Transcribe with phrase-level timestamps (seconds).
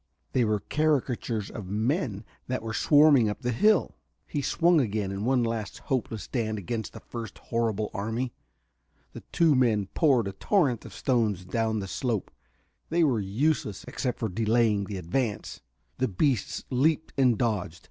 [0.33, 3.93] They were caricatures of men that were swarming up the hill....
[4.25, 8.33] He swung again in one last hopeless stand against the first horrible enemy.
[9.13, 12.31] The two men poured a torrent of stones down the slope;
[12.89, 15.61] they were useless, except for their delaying the advance.
[15.99, 17.79] The beasts leaped and dodged.